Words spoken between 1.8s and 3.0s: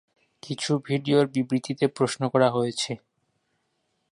প্রশ্ন করা হয়েছে।